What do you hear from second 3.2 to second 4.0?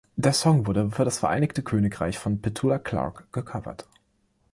gecovert.